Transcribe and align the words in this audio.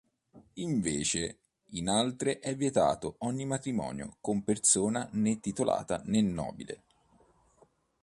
Invece 0.53 1.41
in 1.73 1.87
altre 1.87 2.39
è 2.39 2.55
vietato 2.55 3.17
ogni 3.19 3.45
matrimonio 3.45 4.17
con 4.19 4.43
persona 4.43 5.07
né 5.11 5.39
titolata 5.39 6.01
né 6.05 6.21
nobile. 6.21 6.83